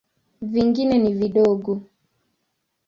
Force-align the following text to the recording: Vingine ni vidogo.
Vingine 0.41 0.97
ni 0.99 1.13
vidogo. 1.13 1.81